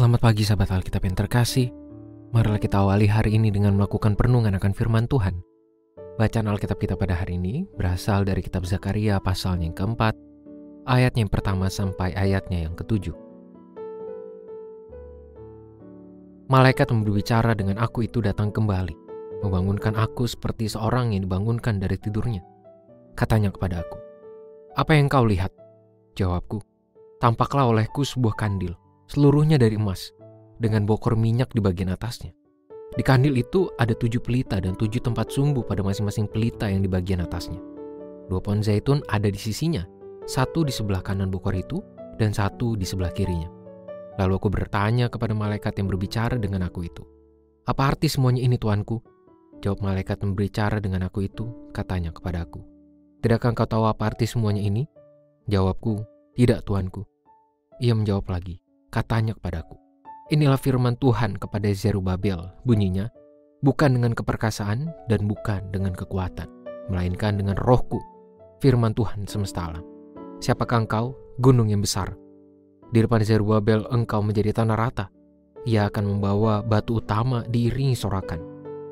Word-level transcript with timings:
Selamat 0.00 0.32
pagi 0.32 0.48
sahabat 0.48 0.72
Alkitab 0.72 1.04
yang 1.04 1.12
terkasih. 1.12 1.68
Marilah 2.32 2.56
kita 2.56 2.80
awali 2.80 3.04
hari 3.04 3.36
ini 3.36 3.52
dengan 3.52 3.76
melakukan 3.76 4.16
perenungan 4.16 4.56
akan 4.56 4.72
firman 4.72 5.04
Tuhan. 5.04 5.44
Bacaan 6.16 6.48
Alkitab 6.48 6.80
kita 6.80 6.96
pada 6.96 7.20
hari 7.20 7.36
ini 7.36 7.68
berasal 7.76 8.24
dari 8.24 8.40
kitab 8.40 8.64
Zakaria 8.64 9.20
pasalnya 9.20 9.68
yang 9.68 9.76
keempat, 9.76 10.16
ayatnya 10.88 11.28
yang 11.28 11.28
pertama 11.28 11.68
sampai 11.68 12.16
ayatnya 12.16 12.64
yang 12.64 12.72
ketujuh. 12.72 13.12
Malaikat 16.48 16.88
berbicara 16.88 17.52
dengan 17.52 17.76
aku 17.76 18.08
itu 18.08 18.24
datang 18.24 18.56
kembali, 18.56 18.96
membangunkan 19.44 20.00
aku 20.00 20.24
seperti 20.24 20.72
seorang 20.72 21.12
yang 21.12 21.28
dibangunkan 21.28 21.76
dari 21.76 22.00
tidurnya. 22.00 22.40
Katanya 23.12 23.52
kepada 23.52 23.84
aku, 23.84 24.00
Apa 24.80 24.96
yang 24.96 25.12
kau 25.12 25.28
lihat? 25.28 25.52
Jawabku, 26.16 26.64
Tampaklah 27.20 27.68
olehku 27.68 28.00
sebuah 28.00 28.40
kandil 28.40 28.79
seluruhnya 29.10 29.58
dari 29.58 29.74
emas, 29.74 30.14
dengan 30.62 30.86
bokor 30.86 31.18
minyak 31.18 31.50
di 31.50 31.58
bagian 31.58 31.90
atasnya. 31.90 32.30
Di 32.94 33.02
kandil 33.02 33.38
itu 33.38 33.70
ada 33.78 33.94
tujuh 33.94 34.22
pelita 34.22 34.58
dan 34.58 34.74
tujuh 34.74 35.02
tempat 35.02 35.30
sumbu 35.30 35.62
pada 35.66 35.82
masing-masing 35.82 36.26
pelita 36.26 36.66
yang 36.66 36.82
di 36.82 36.90
bagian 36.90 37.22
atasnya. 37.22 37.58
Dua 38.30 38.38
pohon 38.38 38.62
zaitun 38.62 39.02
ada 39.10 39.26
di 39.26 39.38
sisinya, 39.38 39.82
satu 40.26 40.62
di 40.62 40.70
sebelah 40.70 41.02
kanan 41.02 41.30
bokor 41.30 41.54
itu 41.54 41.82
dan 42.18 42.30
satu 42.30 42.78
di 42.78 42.86
sebelah 42.86 43.10
kirinya. 43.10 43.50
Lalu 44.18 44.32
aku 44.38 44.48
bertanya 44.50 45.06
kepada 45.10 45.34
malaikat 45.34 45.78
yang 45.78 45.90
berbicara 45.90 46.38
dengan 46.38 46.66
aku 46.66 46.86
itu, 46.86 47.02
Apa 47.66 47.94
arti 47.94 48.10
semuanya 48.10 48.42
ini 48.42 48.58
tuanku? 48.58 48.98
Jawab 49.62 49.84
malaikat 49.86 50.22
yang 50.22 50.34
berbicara 50.34 50.82
dengan 50.82 51.06
aku 51.06 51.26
itu, 51.26 51.46
katanya 51.70 52.10
kepada 52.10 52.42
aku, 52.42 52.64
Tidakkah 53.20 53.52
engkau 53.52 53.68
tahu 53.68 53.84
apa 53.84 54.08
arti 54.08 54.24
semuanya 54.24 54.64
ini? 54.64 54.88
Jawabku, 55.44 56.00
tidak 56.32 56.64
tuanku. 56.64 57.04
Ia 57.76 57.92
menjawab 57.92 58.24
lagi, 58.32 58.56
Katanya 58.90 59.38
kepadaku, 59.38 59.78
inilah 60.34 60.58
firman 60.58 60.98
Tuhan 60.98 61.38
kepada 61.38 61.70
Zerubabel, 61.70 62.50
bunyinya, 62.66 63.06
bukan 63.62 63.94
dengan 63.94 64.18
keperkasaan 64.18 64.90
dan 65.06 65.30
bukan 65.30 65.62
dengan 65.70 65.94
kekuatan, 65.94 66.50
melainkan 66.90 67.38
dengan 67.38 67.54
rohku, 67.54 68.02
firman 68.58 68.90
Tuhan 68.90 69.30
semesta 69.30 69.70
alam. 69.70 69.86
Siapakah 70.42 70.90
engkau, 70.90 71.14
gunung 71.38 71.70
yang 71.70 71.86
besar? 71.86 72.18
Di 72.90 72.98
depan 73.06 73.22
Zerubabel 73.22 73.86
engkau 73.94 74.26
menjadi 74.26 74.58
tanah 74.58 74.74
rata. 74.74 75.06
Ia 75.70 75.86
akan 75.86 76.18
membawa 76.18 76.58
batu 76.58 76.98
utama 76.98 77.46
diiringi 77.46 77.94
sorakan. 77.94 78.42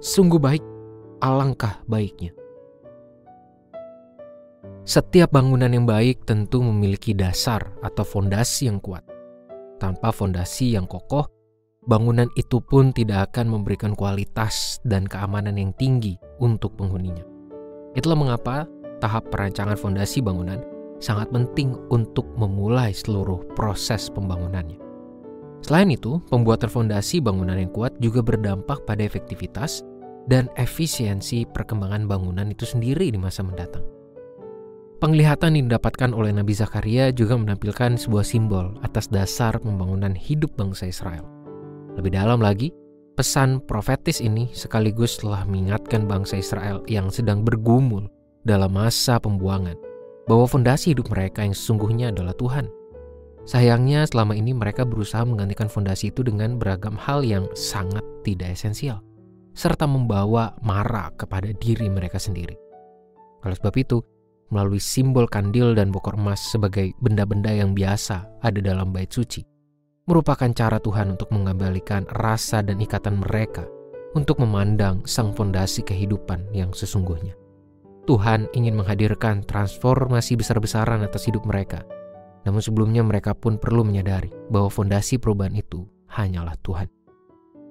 Sungguh 0.00 0.40
baik, 0.40 0.64
alangkah 1.20 1.84
baiknya. 1.84 2.32
Setiap 4.88 5.36
bangunan 5.36 5.68
yang 5.68 5.84
baik 5.84 6.24
tentu 6.24 6.64
memiliki 6.64 7.12
dasar 7.12 7.76
atau 7.84 8.08
fondasi 8.08 8.72
yang 8.72 8.80
kuat. 8.80 9.11
Tanpa 9.82 10.14
fondasi 10.14 10.78
yang 10.78 10.86
kokoh, 10.86 11.26
bangunan 11.90 12.30
itu 12.38 12.62
pun 12.62 12.94
tidak 12.94 13.34
akan 13.34 13.50
memberikan 13.50 13.98
kualitas 13.98 14.78
dan 14.86 15.10
keamanan 15.10 15.58
yang 15.58 15.74
tinggi 15.74 16.14
untuk 16.38 16.78
penghuninya. 16.78 17.26
Itulah 17.98 18.14
mengapa 18.14 18.70
tahap 19.02 19.34
perancangan 19.34 19.74
fondasi 19.74 20.22
bangunan 20.22 20.62
sangat 21.02 21.34
penting 21.34 21.74
untuk 21.90 22.30
memulai 22.38 22.94
seluruh 22.94 23.42
proses 23.58 24.06
pembangunannya. 24.14 24.78
Selain 25.66 25.90
itu, 25.90 26.22
pembuatan 26.30 26.70
fondasi 26.70 27.18
bangunan 27.18 27.58
yang 27.58 27.74
kuat 27.74 27.90
juga 27.98 28.22
berdampak 28.22 28.86
pada 28.86 29.02
efektivitas 29.02 29.82
dan 30.30 30.46
efisiensi 30.54 31.42
perkembangan 31.50 32.06
bangunan 32.06 32.46
itu 32.54 32.62
sendiri 32.62 33.10
di 33.10 33.18
masa 33.18 33.42
mendatang. 33.42 33.82
Penglihatan 35.02 35.58
yang 35.58 35.66
didapatkan 35.66 36.14
oleh 36.14 36.30
Nabi 36.30 36.54
Zakaria 36.54 37.10
juga 37.10 37.34
menampilkan 37.34 37.98
sebuah 37.98 38.22
simbol 38.22 38.78
atas 38.86 39.10
dasar 39.10 39.58
pembangunan 39.58 40.14
hidup 40.14 40.54
bangsa 40.54 40.86
Israel. 40.86 41.26
Lebih 41.98 42.14
dalam 42.14 42.38
lagi, 42.38 42.70
pesan 43.18 43.58
profetis 43.66 44.22
ini 44.22 44.54
sekaligus 44.54 45.18
telah 45.18 45.42
mengingatkan 45.42 46.06
bangsa 46.06 46.38
Israel 46.38 46.86
yang 46.86 47.10
sedang 47.10 47.42
bergumul 47.42 48.06
dalam 48.46 48.78
masa 48.78 49.18
pembuangan 49.18 49.74
bahwa 50.30 50.46
fondasi 50.46 50.94
hidup 50.94 51.10
mereka 51.10 51.42
yang 51.42 51.58
sesungguhnya 51.58 52.14
adalah 52.14 52.38
Tuhan. 52.38 52.70
Sayangnya 53.42 54.06
selama 54.06 54.38
ini 54.38 54.54
mereka 54.54 54.86
berusaha 54.86 55.26
menggantikan 55.26 55.66
fondasi 55.66 56.14
itu 56.14 56.22
dengan 56.22 56.62
beragam 56.62 56.94
hal 56.94 57.26
yang 57.26 57.50
sangat 57.58 58.06
tidak 58.22 58.54
esensial, 58.54 59.02
serta 59.50 59.82
membawa 59.82 60.54
marah 60.62 61.10
kepada 61.18 61.50
diri 61.58 61.90
mereka 61.90 62.22
sendiri. 62.22 62.54
Oleh 63.42 63.58
sebab 63.58 63.74
itu, 63.74 63.98
melalui 64.52 64.78
simbol 64.78 65.24
kandil 65.24 65.72
dan 65.72 65.88
bokor 65.88 66.20
emas 66.20 66.38
sebagai 66.38 66.92
benda-benda 67.00 67.48
yang 67.48 67.72
biasa 67.72 68.28
ada 68.44 68.60
dalam 68.60 68.92
bait 68.92 69.08
suci, 69.08 69.40
merupakan 70.04 70.52
cara 70.52 70.76
Tuhan 70.76 71.16
untuk 71.16 71.32
mengembalikan 71.32 72.04
rasa 72.12 72.60
dan 72.60 72.76
ikatan 72.76 73.24
mereka 73.24 73.64
untuk 74.12 74.44
memandang 74.44 75.00
sang 75.08 75.32
fondasi 75.32 75.80
kehidupan 75.80 76.52
yang 76.52 76.70
sesungguhnya. 76.76 77.32
Tuhan 78.04 78.50
ingin 78.52 78.76
menghadirkan 78.76 79.46
transformasi 79.46 80.34
besar-besaran 80.36 81.06
atas 81.06 81.24
hidup 81.30 81.46
mereka. 81.46 81.86
Namun 82.42 82.58
sebelumnya 82.58 83.06
mereka 83.06 83.32
pun 83.32 83.56
perlu 83.56 83.86
menyadari 83.86 84.28
bahwa 84.50 84.66
fondasi 84.66 85.22
perubahan 85.22 85.54
itu 85.54 85.86
hanyalah 86.10 86.58
Tuhan. 86.66 86.90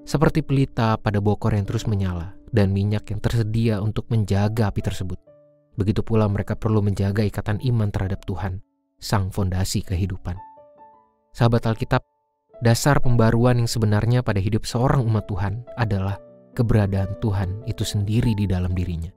Seperti 0.08 0.42
pelita 0.42 0.96
pada 0.98 1.20
bokor 1.20 1.54
yang 1.54 1.68
terus 1.68 1.86
menyala 1.86 2.34
dan 2.50 2.72
minyak 2.72 3.12
yang 3.12 3.20
tersedia 3.20 3.84
untuk 3.84 4.08
menjaga 4.08 4.72
api 4.72 4.82
tersebut. 4.82 5.20
Begitu 5.80 6.04
pula 6.04 6.28
mereka 6.28 6.60
perlu 6.60 6.84
menjaga 6.84 7.24
ikatan 7.24 7.64
iman 7.64 7.90
terhadap 7.90 8.28
Tuhan, 8.28 8.60
sang 9.00 9.32
fondasi 9.32 9.82
kehidupan. 9.82 10.36
Sahabat 11.32 11.64
Alkitab, 11.64 12.04
dasar 12.60 13.00
pembaruan 13.00 13.64
yang 13.64 13.72
sebenarnya 13.72 14.20
pada 14.20 14.44
hidup 14.44 14.68
seorang 14.68 15.00
umat 15.08 15.32
Tuhan 15.32 15.64
adalah 15.80 16.20
keberadaan 16.52 17.16
Tuhan 17.24 17.64
itu 17.72 17.88
sendiri 17.88 18.36
di 18.36 18.44
dalam 18.44 18.76
dirinya. 18.76 19.10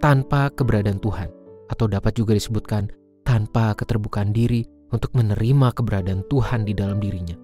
Tanpa 0.00 0.48
keberadaan 0.48 1.00
Tuhan, 1.04 1.28
atau 1.68 1.84
dapat 1.84 2.16
juga 2.16 2.32
disebutkan 2.32 2.88
tanpa 3.28 3.76
keterbukaan 3.76 4.32
diri 4.32 4.64
untuk 4.88 5.12
menerima 5.12 5.72
keberadaan 5.76 6.24
Tuhan 6.32 6.64
di 6.64 6.72
dalam 6.72 6.96
dirinya, 6.96 7.36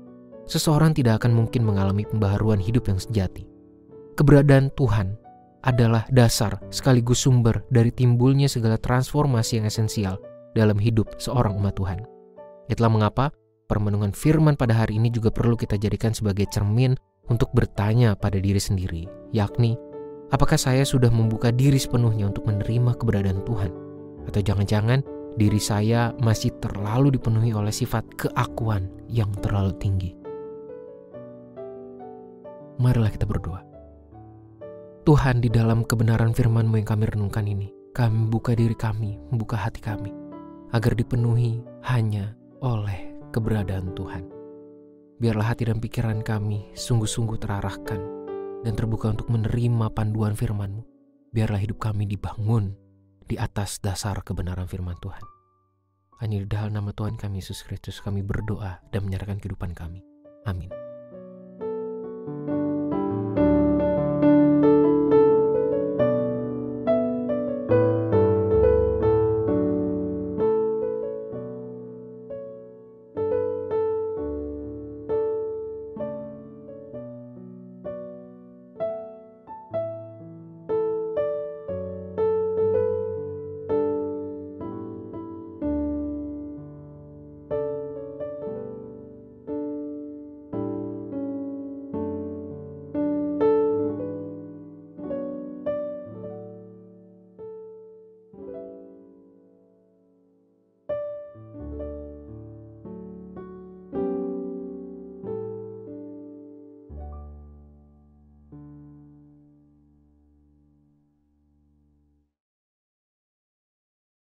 seseorang 0.48 0.96
tidak 0.96 1.24
akan 1.24 1.36
mungkin 1.44 1.60
mengalami 1.64 2.08
pembaharuan 2.08 2.60
hidup 2.60 2.88
yang 2.88 2.96
sejati. 2.96 3.44
Keberadaan 4.16 4.72
Tuhan 4.76 5.19
adalah 5.60 6.08
dasar 6.08 6.56
sekaligus 6.72 7.24
sumber 7.28 7.64
dari 7.68 7.92
timbulnya 7.92 8.48
segala 8.48 8.80
transformasi 8.80 9.60
yang 9.60 9.66
esensial 9.68 10.16
dalam 10.56 10.80
hidup 10.80 11.20
seorang 11.20 11.56
umat 11.60 11.76
Tuhan. 11.76 12.00
Itulah 12.72 12.90
mengapa 12.90 13.24
permenungan 13.68 14.10
firman 14.10 14.56
pada 14.56 14.74
hari 14.74 14.98
ini 14.98 15.12
juga 15.12 15.30
perlu 15.30 15.54
kita 15.54 15.76
jadikan 15.76 16.16
sebagai 16.16 16.48
cermin 16.50 16.96
untuk 17.30 17.52
bertanya 17.54 18.18
pada 18.18 18.42
diri 18.42 18.58
sendiri, 18.58 19.06
yakni 19.30 19.78
apakah 20.34 20.58
saya 20.58 20.82
sudah 20.82 21.12
membuka 21.12 21.54
diri 21.54 21.78
sepenuhnya 21.78 22.26
untuk 22.26 22.48
menerima 22.48 22.98
keberadaan 22.98 23.46
Tuhan? 23.46 23.70
Atau 24.26 24.40
jangan-jangan 24.42 25.06
diri 25.38 25.62
saya 25.62 26.10
masih 26.18 26.50
terlalu 26.58 27.14
dipenuhi 27.14 27.54
oleh 27.54 27.70
sifat 27.70 28.02
keakuan 28.18 28.90
yang 29.06 29.30
terlalu 29.38 29.70
tinggi? 29.78 30.10
Marilah 32.80 33.12
kita 33.12 33.28
berdoa. 33.28 33.69
Tuhan 35.00 35.40
di 35.40 35.48
dalam 35.48 35.88
kebenaran 35.88 36.36
firman-Mu 36.36 36.76
yang 36.76 36.88
kami 36.88 37.08
renungkan 37.08 37.48
ini, 37.48 37.72
kami 37.96 38.28
buka 38.28 38.52
diri 38.52 38.76
kami, 38.76 39.16
membuka 39.32 39.56
hati 39.56 39.80
kami, 39.80 40.12
agar 40.76 40.92
dipenuhi 40.92 41.64
hanya 41.88 42.36
oleh 42.60 43.16
keberadaan 43.32 43.96
Tuhan. 43.96 44.28
Biarlah 45.16 45.56
hati 45.56 45.72
dan 45.72 45.80
pikiran 45.80 46.20
kami 46.20 46.76
sungguh-sungguh 46.76 47.40
terarahkan 47.40 48.00
dan 48.60 48.72
terbuka 48.76 49.16
untuk 49.16 49.32
menerima 49.32 49.88
panduan 49.96 50.36
firman-Mu. 50.36 50.84
Biarlah 51.32 51.64
hidup 51.64 51.80
kami 51.80 52.04
dibangun 52.04 52.76
di 53.24 53.40
atas 53.40 53.80
dasar 53.80 54.20
kebenaran 54.20 54.68
firman 54.68 55.00
Tuhan. 55.00 55.24
Hanya 56.20 56.44
di 56.44 56.48
dalam 56.50 56.76
nama 56.76 56.92
Tuhan 56.92 57.16
kami 57.16 57.40
Yesus 57.40 57.64
Kristus 57.64 58.04
kami 58.04 58.20
berdoa 58.20 58.84
dan 58.92 59.08
menyerahkan 59.08 59.40
kehidupan 59.40 59.72
kami. 59.72 60.04
Amin. 60.44 60.68